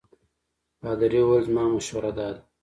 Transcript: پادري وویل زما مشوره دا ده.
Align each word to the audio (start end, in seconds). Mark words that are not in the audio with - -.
پادري 0.81 1.19
وویل 1.23 1.43
زما 1.47 1.63
مشوره 1.73 2.11
دا 2.17 2.27
ده. 2.35 2.41